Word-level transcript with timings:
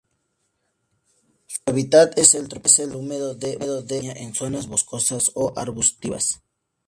Su 1.45 1.61
hábitat 1.67 2.17
es 2.17 2.33
el 2.33 2.49
tropical 2.49 2.95
húmedo 2.95 3.35
de 3.35 3.59
montaña 3.59 4.13
en 4.13 4.33
zonas 4.33 4.65
boscosas 4.65 5.29
o 5.35 5.53
arbustivas. 5.55 6.41